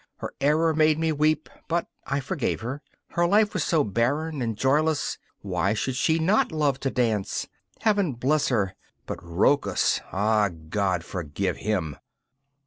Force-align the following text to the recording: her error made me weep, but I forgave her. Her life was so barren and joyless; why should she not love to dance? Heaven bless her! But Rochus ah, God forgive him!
her 0.15 0.33
error 0.41 0.73
made 0.73 0.97
me 0.97 1.11
weep, 1.11 1.47
but 1.67 1.85
I 2.07 2.21
forgave 2.21 2.61
her. 2.61 2.81
Her 3.09 3.27
life 3.27 3.53
was 3.53 3.63
so 3.63 3.83
barren 3.83 4.41
and 4.41 4.57
joyless; 4.57 5.19
why 5.41 5.75
should 5.75 5.95
she 5.95 6.17
not 6.17 6.51
love 6.51 6.79
to 6.79 6.89
dance? 6.89 7.47
Heaven 7.81 8.13
bless 8.13 8.47
her! 8.47 8.73
But 9.05 9.21
Rochus 9.21 10.01
ah, 10.11 10.49
God 10.71 11.03
forgive 11.05 11.57
him! 11.57 11.97